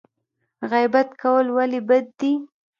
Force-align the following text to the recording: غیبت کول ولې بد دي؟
غیبت 0.71 1.09
کول 1.21 1.45
ولې 1.55 1.79
بد 1.87 2.05
دي؟ 2.19 2.33